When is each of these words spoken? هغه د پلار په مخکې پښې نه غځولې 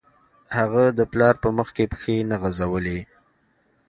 هغه 0.57 0.83
د 0.97 0.99
پلار 1.11 1.35
په 1.43 1.49
مخکې 1.57 1.83
پښې 1.91 2.15
نه 2.29 2.35
غځولې 2.41 2.99